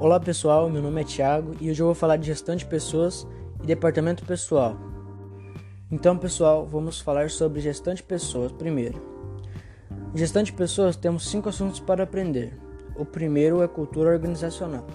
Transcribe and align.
Olá 0.00 0.18
pessoal, 0.18 0.70
meu 0.70 0.80
nome 0.80 1.02
é 1.02 1.04
Thiago 1.04 1.54
e 1.60 1.70
hoje 1.70 1.82
eu 1.82 1.84
vou 1.84 1.94
falar 1.94 2.16
de 2.16 2.28
gestão 2.28 2.56
de 2.56 2.64
pessoas 2.64 3.28
e 3.62 3.66
departamento 3.66 4.24
pessoal. 4.24 4.74
Então, 5.90 6.16
pessoal, 6.16 6.64
vamos 6.64 7.02
falar 7.02 7.28
sobre 7.28 7.60
gestão 7.60 7.92
de 7.92 8.02
pessoas 8.02 8.50
primeiro. 8.50 8.98
Gestão 10.14 10.42
de 10.42 10.54
pessoas 10.54 10.96
temos 10.96 11.28
cinco 11.28 11.50
assuntos 11.50 11.80
para 11.80 12.04
aprender. 12.04 12.58
O 12.96 13.04
primeiro 13.04 13.62
é 13.62 13.68
cultura 13.68 14.08
organizacional. 14.08 14.86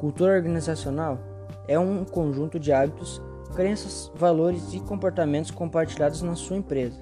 Cultura 0.00 0.34
organizacional 0.34 1.20
é 1.68 1.78
um 1.78 2.04
conjunto 2.04 2.58
de 2.58 2.72
hábitos, 2.72 3.22
crenças, 3.54 4.10
valores 4.16 4.74
e 4.74 4.80
comportamentos 4.80 5.52
compartilhados 5.52 6.20
na 6.20 6.34
sua 6.34 6.56
empresa, 6.56 7.00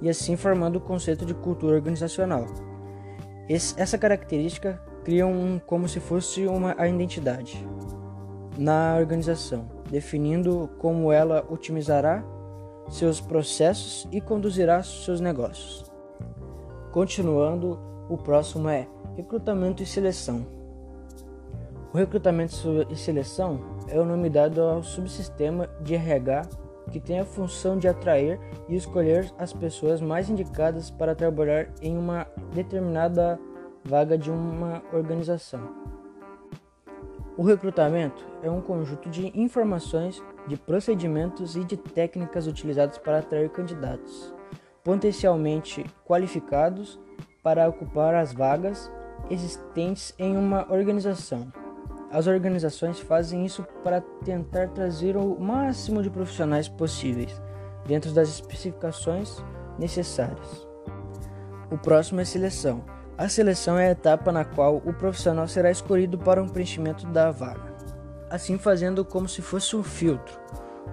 e 0.00 0.08
assim 0.08 0.36
formando 0.36 0.76
o 0.76 0.80
conceito 0.80 1.26
de 1.26 1.34
cultura 1.34 1.74
organizacional. 1.74 2.46
essa 3.48 3.98
característica 3.98 4.80
criam 5.04 5.32
um, 5.32 5.58
como 5.58 5.88
se 5.88 6.00
fosse 6.00 6.46
uma 6.46 6.74
a 6.78 6.88
identidade 6.88 7.66
na 8.58 8.96
organização, 8.98 9.68
definindo 9.90 10.68
como 10.78 11.12
ela 11.12 11.46
otimizará 11.48 12.22
seus 12.88 13.20
processos 13.20 14.06
e 14.12 14.20
conduzirá 14.20 14.82
seus 14.82 15.20
negócios. 15.20 15.90
Continuando, 16.92 17.78
o 18.08 18.18
próximo 18.18 18.68
é 18.68 18.88
recrutamento 19.16 19.82
e 19.82 19.86
seleção. 19.86 20.44
O 21.92 21.96
recrutamento 21.96 22.86
e 22.90 22.96
seleção 22.96 23.60
é 23.88 23.98
o 23.98 24.04
nome 24.04 24.28
dado 24.28 24.60
ao 24.60 24.82
subsistema 24.82 25.68
de 25.80 25.94
RH 25.94 26.42
que 26.90 27.00
tem 27.00 27.20
a 27.20 27.24
função 27.24 27.78
de 27.78 27.88
atrair 27.88 28.38
e 28.68 28.74
escolher 28.74 29.32
as 29.38 29.52
pessoas 29.52 30.00
mais 30.00 30.28
indicadas 30.28 30.90
para 30.90 31.14
trabalhar 31.14 31.68
em 31.80 31.96
uma 31.96 32.26
determinada 32.52 33.38
vaga 33.84 34.16
de 34.16 34.30
uma 34.30 34.82
organização. 34.92 35.68
O 37.36 37.42
recrutamento 37.42 38.24
é 38.42 38.50
um 38.50 38.60
conjunto 38.60 39.08
de 39.08 39.32
informações, 39.38 40.22
de 40.46 40.56
procedimentos 40.56 41.56
e 41.56 41.64
de 41.64 41.76
técnicas 41.76 42.46
utilizados 42.46 42.98
para 42.98 43.18
atrair 43.18 43.48
candidatos 43.50 44.34
potencialmente 44.84 45.84
qualificados 46.04 46.98
para 47.42 47.68
ocupar 47.68 48.14
as 48.14 48.32
vagas 48.32 48.90
existentes 49.30 50.14
em 50.18 50.36
uma 50.36 50.70
organização. 50.72 51.52
As 52.10 52.26
organizações 52.26 52.98
fazem 52.98 53.46
isso 53.46 53.64
para 53.84 54.00
tentar 54.24 54.68
trazer 54.70 55.16
o 55.16 55.38
máximo 55.38 56.02
de 56.02 56.10
profissionais 56.10 56.68
possíveis 56.68 57.40
dentro 57.86 58.12
das 58.12 58.28
especificações 58.28 59.42
necessárias. 59.78 60.66
O 61.70 61.78
próximo 61.78 62.20
é 62.20 62.24
seleção 62.24 62.84
a 63.20 63.28
seleção 63.28 63.78
é 63.78 63.88
a 63.88 63.90
etapa 63.90 64.32
na 64.32 64.46
qual 64.46 64.78
o 64.78 64.94
profissional 64.94 65.46
será 65.46 65.70
escolhido 65.70 66.16
para 66.16 66.40
o 66.40 66.46
um 66.46 66.48
preenchimento 66.48 67.06
da 67.08 67.30
vaga, 67.30 67.76
assim 68.30 68.56
fazendo 68.56 69.04
como 69.04 69.28
se 69.28 69.42
fosse 69.42 69.76
um 69.76 69.82
filtro, 69.82 70.40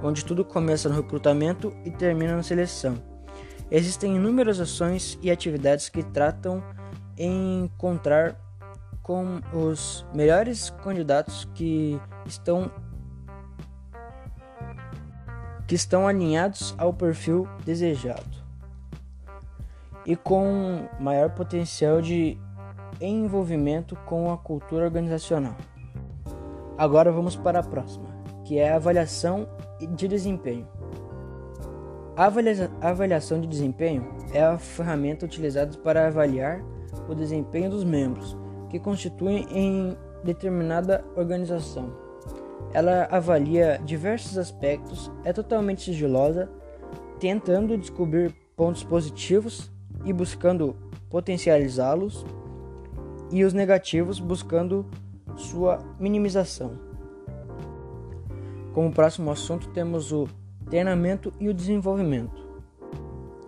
onde 0.03 0.25
tudo 0.25 0.44
começa 0.44 0.89
no 0.89 0.95
recrutamento 0.95 1.73
e 1.86 1.89
termina 1.89 2.36
na 2.36 2.44
seleção. 2.44 3.02
Existem 3.72 4.17
inúmeras 4.17 4.59
ações 4.59 5.17
e 5.22 5.31
atividades 5.31 5.88
que 5.88 6.03
tratam 6.03 6.61
em 7.17 7.64
encontrar 7.64 8.36
com 9.02 9.39
os 9.53 10.05
melhores 10.14 10.70
candidatos 10.83 11.48
que 11.55 11.98
estão 12.25 12.70
que 15.66 15.75
estão 15.75 16.05
alinhados 16.05 16.75
ao 16.78 16.94
perfil 16.94 17.48
desejado 17.64 18.36
e 20.08 20.16
com 20.16 20.88
maior 20.97 21.31
potencial 21.31 22.02
de 22.02 22.39
envolvimento 23.02 23.94
com 24.05 24.31
a 24.31 24.38
cultura 24.38 24.86
organizacional. 24.86 25.55
Agora 26.77 27.11
vamos 27.11 27.36
para 27.36 27.59
a 27.59 27.64
próxima, 27.64 28.05
que 28.45 28.58
é 28.58 28.71
a 28.71 28.77
avaliação 28.77 29.48
de 29.95 30.08
desempenho. 30.08 30.65
A 32.15 32.32
avaliação 32.89 33.42
de 33.42 33.48
desempenho 33.48 34.08
é 34.33 34.42
a 34.42 34.58
ferramenta 34.58 35.26
utilizada 35.26 35.77
para 35.80 36.08
avaliar 36.08 36.64
o 37.08 37.14
desempenho 37.14 37.70
dos 37.70 37.83
membros 37.83 38.36
que 38.70 38.80
constituem 38.80 39.45
em 39.52 39.98
determinada 40.23 41.03
organização. 41.15 41.92
Ela 42.73 43.08
avalia 43.11 43.80
diversos 43.83 44.37
aspectos, 44.37 45.11
é 45.23 45.33
totalmente 45.33 45.83
sigilosa, 45.83 46.49
tentando 47.20 47.77
descobrir 47.77 48.33
pontos 48.55 48.83
positivos 48.83 49.71
e 50.05 50.13
buscando 50.13 50.75
potencializá-los, 51.09 52.25
e 53.31 53.43
os 53.43 53.53
negativos 53.53 54.19
buscando 54.19 54.85
sua 55.35 55.80
minimização. 55.99 56.71
Como 58.73 58.91
próximo 58.91 59.31
assunto 59.31 59.69
temos 59.69 60.11
o 60.11 60.27
treinamento 60.69 61.31
e 61.39 61.49
o 61.49 61.53
desenvolvimento. 61.53 62.47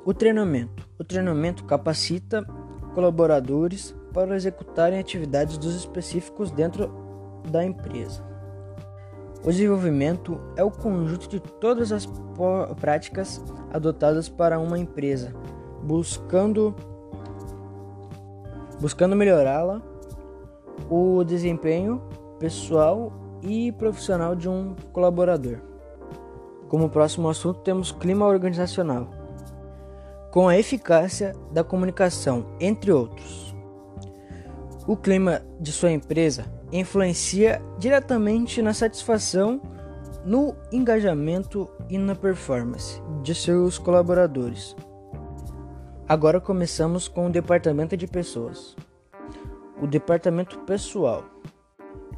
O 0.06 0.14
treinamento. 0.14 0.88
O 0.98 1.04
treinamento 1.04 1.64
capacita 1.66 2.46
colaboradores 2.94 3.96
para 4.14 4.36
executarem 4.36 5.00
atividades 5.00 5.58
dos 5.58 5.76
específicos 5.76 6.52
dentro 6.52 6.92
da 7.50 7.64
empresa. 7.64 8.28
O 9.44 9.52
desenvolvimento 9.52 10.40
é 10.58 10.64
o 10.64 10.72
conjunto 10.72 11.30
de 11.30 11.40
todas 11.40 11.92
as 11.92 12.06
práticas 12.82 13.42
adotadas 13.72 14.28
para 14.28 14.60
uma 14.60 14.78
empresa 14.78 15.34
buscando 15.84 16.76
buscando 18.80 19.16
melhorá-la, 19.16 19.82
o 20.90 21.24
desempenho 21.24 22.02
pessoal 22.40 23.12
e 23.42 23.72
profissional 23.74 24.36
de 24.36 24.48
um 24.48 24.76
colaborador. 24.94 25.58
Como 26.68 26.90
próximo 26.90 27.30
assunto 27.30 27.60
temos 27.62 27.92
clima 27.92 28.26
organizacional, 28.26 29.10
com 30.32 30.48
a 30.48 30.58
eficácia 30.58 31.36
da 31.52 31.64
comunicação, 31.64 32.46
entre 32.60 32.92
outros. 32.92 33.56
O 34.88 34.96
clima 34.96 35.42
de 35.60 35.72
sua 35.72 35.92
empresa 35.92 36.46
influencia 36.72 37.62
diretamente 37.78 38.62
na 38.62 38.74
satisfação, 38.74 39.62
no 40.24 40.56
engajamento 40.72 41.70
e 41.90 41.98
na 41.98 42.16
performance 42.16 43.02
de 43.24 43.34
seus 43.34 43.78
colaboradores. 43.78 44.76
Agora 46.10 46.42
começamos 46.42 47.08
com 47.08 47.28
o 47.28 47.30
departamento 47.30 47.96
de 47.96 48.08
pessoas. 48.08 48.76
O 49.80 49.86
departamento 49.86 50.58
pessoal. 50.62 51.24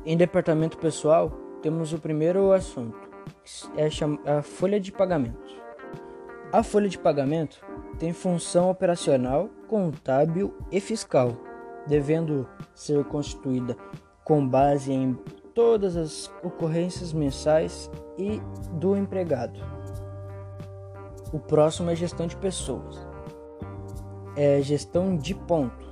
Em 0.05 0.15
departamento 0.15 0.77
pessoal, 0.77 1.29
temos 1.61 1.91
o 1.91 1.99
primeiro 1.99 2.53
assunto, 2.53 2.97
é 3.75 3.89
a 4.31 4.41
folha 4.41 4.79
de 4.79 4.93
pagamento. 4.93 5.61
A 6.53 6.63
folha 6.63 6.87
de 6.87 6.97
pagamento 6.97 7.59
tem 7.99 8.13
função 8.13 8.69
operacional, 8.69 9.49
contábil 9.67 10.55
e 10.71 10.79
fiscal, 10.79 11.35
devendo 11.85 12.47
ser 12.73 13.03
constituída 13.03 13.75
com 14.23 14.47
base 14.47 14.93
em 14.93 15.15
todas 15.53 15.97
as 15.97 16.31
ocorrências 16.41 17.11
mensais 17.11 17.91
e 18.17 18.41
do 18.71 18.95
empregado. 18.95 19.59
O 21.33 21.39
próximo 21.39 21.89
é 21.91 21.95
gestão 21.95 22.25
de 22.25 22.37
pessoas 22.37 23.10
é 24.35 24.61
gestão 24.61 25.15
de 25.15 25.33
ponto. 25.33 25.91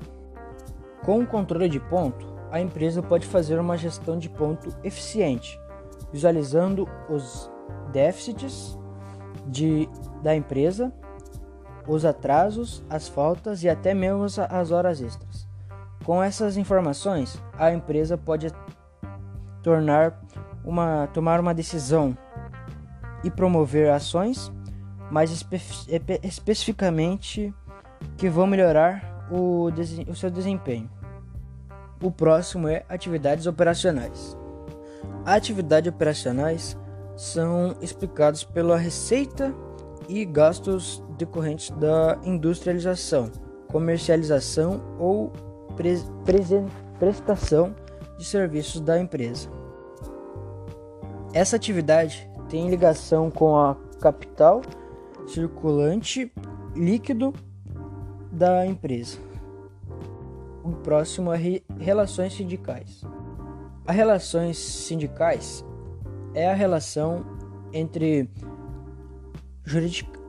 Com 1.03 1.21
o 1.21 1.27
controle 1.27 1.69
de 1.69 1.79
ponto, 1.79 2.27
a 2.51 2.59
empresa 2.59 3.01
pode 3.01 3.25
fazer 3.25 3.59
uma 3.59 3.77
gestão 3.77 4.17
de 4.17 4.29
ponto 4.29 4.69
eficiente, 4.83 5.59
visualizando 6.11 6.87
os 7.09 7.49
déficits 7.91 8.77
de, 9.47 9.87
da 10.21 10.35
empresa, 10.35 10.93
os 11.87 12.05
atrasos, 12.05 12.83
as 12.89 13.07
faltas 13.07 13.63
e 13.63 13.69
até 13.69 13.93
mesmo 13.93 14.23
as 14.23 14.71
horas 14.71 15.01
extras. 15.01 15.47
Com 16.05 16.21
essas 16.21 16.57
informações, 16.57 17.41
a 17.57 17.71
empresa 17.71 18.17
pode 18.17 18.51
tornar 19.61 20.19
uma, 20.63 21.07
tomar 21.07 21.39
uma 21.39 21.53
decisão 21.53 22.17
e 23.23 23.29
promover 23.29 23.89
ações 23.89 24.51
mais 25.11 25.31
espe 25.31 25.59
especificamente 26.23 27.53
que 28.17 28.29
vão 28.29 28.47
melhorar 28.47 29.27
o, 29.31 29.69
o 30.07 30.15
seu 30.15 30.29
desempenho. 30.29 30.89
O 32.01 32.11
próximo 32.11 32.67
é 32.67 32.85
atividades 32.87 33.45
operacionais. 33.45 34.37
Atividades 35.25 35.91
operacionais 35.91 36.77
são 37.15 37.75
explicados 37.81 38.43
pela 38.43 38.77
receita 38.77 39.53
e 40.07 40.23
gastos 40.25 41.03
decorrentes 41.17 41.69
da 41.71 42.17
industrialização, 42.23 43.29
comercialização 43.69 44.81
ou 44.97 45.31
pre 45.75 45.97
prestação 46.97 47.75
de 48.17 48.25
serviços 48.25 48.81
da 48.81 48.99
empresa. 48.99 49.49
Essa 51.33 51.55
atividade 51.55 52.29
tem 52.49 52.69
ligação 52.69 53.29
com 53.29 53.55
a 53.55 53.75
capital 54.01 54.61
circulante 55.27 56.31
líquido 56.75 57.33
da 58.31 58.65
empresa. 58.65 59.19
O 60.63 60.71
próximo 60.71 61.31
é 61.33 61.61
relações 61.79 62.33
sindicais. 62.33 63.03
As 63.85 63.95
relações 63.95 64.57
sindicais 64.57 65.65
é 66.33 66.49
a 66.49 66.53
relação 66.53 67.25
entre 67.73 68.29
jurídica 69.63 70.19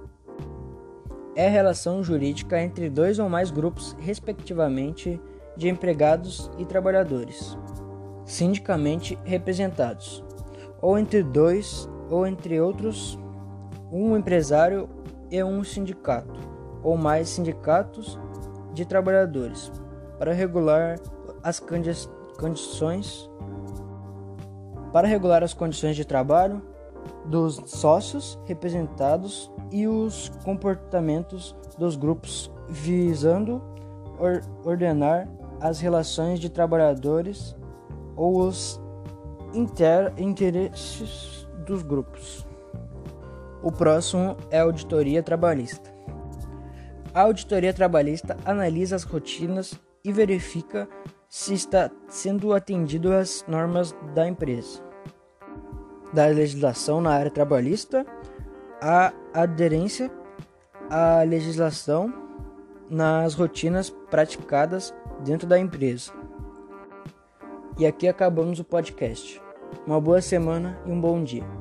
é 1.41 1.47
a 1.47 1.50
relação 1.50 2.02
jurídica 2.02 2.61
entre 2.61 2.91
dois 2.91 3.19
ou 3.19 3.29
mais 3.29 3.50
grupos, 3.50 3.97
respectivamente, 4.00 5.20
de 5.56 5.69
empregados 5.69 6.50
e 6.58 6.64
trabalhadores, 6.64 7.56
sindicamente 8.25 9.19
representados, 9.25 10.25
ou 10.82 10.99
entre 10.99 11.23
dois 11.23 11.88
ou 12.11 12.26
entre 12.26 12.61
outros, 12.61 13.19
um 13.91 14.17
empresário 14.17 14.88
e 15.31 15.43
um 15.43 15.62
sindicato, 15.62 16.38
ou 16.82 16.96
mais 16.96 17.28
sindicatos 17.28 18.18
de 18.72 18.84
trabalhadores, 18.84 19.70
para 20.18 20.32
regular 20.32 20.98
as 21.42 21.60
condições 22.38 23.28
para 24.92 25.06
regular 25.06 25.44
as 25.44 25.54
condições 25.54 25.94
de 25.94 26.04
trabalho 26.04 26.60
dos 27.24 27.62
sócios 27.66 28.38
representados 28.44 29.50
e 29.70 29.86
os 29.86 30.30
comportamentos 30.44 31.54
dos 31.78 31.96
grupos, 31.96 32.50
visando 32.68 33.62
or 34.18 34.42
ordenar 34.64 35.28
as 35.60 35.80
relações 35.80 36.40
de 36.40 36.50
trabalhadores 36.50 37.56
ou 38.16 38.40
os 38.40 38.80
inter 39.54 40.12
interesses 40.18 41.46
dos 41.64 41.82
grupos. 41.82 42.46
O 43.62 43.70
próximo 43.70 44.36
é 44.50 44.58
a 44.58 44.62
auditoria 44.62 45.22
trabalhista. 45.22 46.00
A 47.12 47.22
auditoria 47.22 47.72
trabalhista 47.72 48.36
analisa 48.44 48.96
as 48.96 49.02
rotinas 49.02 49.74
e 50.04 50.12
verifica 50.12 50.88
se 51.28 51.54
está 51.54 51.90
sendo 52.08 52.52
atendido 52.52 53.12
às 53.12 53.44
normas 53.46 53.94
da 54.14 54.28
empresa 54.28 54.90
da 56.12 56.26
legislação 56.26 57.00
na 57.00 57.10
área 57.10 57.30
trabalhista, 57.30 58.04
a 58.80 59.12
aderência 59.32 60.10
à 60.88 61.22
legislação 61.22 62.12
nas 62.88 63.34
rotinas 63.34 63.90
praticadas 64.10 64.94
dentro 65.24 65.46
da 65.46 65.58
empresa. 65.58 66.12
E 67.78 67.86
aqui 67.86 68.08
acabamos 68.08 68.58
o 68.58 68.64
podcast. 68.64 69.40
Uma 69.86 70.00
boa 70.00 70.20
semana 70.20 70.78
e 70.84 70.90
um 70.90 71.00
bom 71.00 71.22
dia. 71.22 71.59